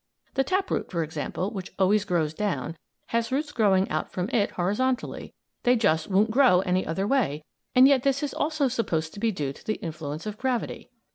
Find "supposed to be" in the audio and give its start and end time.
8.67-9.31